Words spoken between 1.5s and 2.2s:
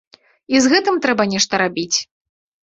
рабіць.